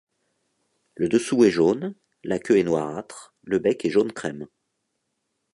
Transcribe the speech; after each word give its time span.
Le 0.95 1.07
dessous 1.09 1.43
est 1.43 1.51
jaune, 1.51 1.93
la 2.23 2.39
queue 2.39 2.57
est 2.57 2.63
noirâtre, 2.63 3.35
le 3.43 3.59
bec 3.59 3.85
est 3.85 3.91
jaune 3.91 4.11
crème. 4.11 4.47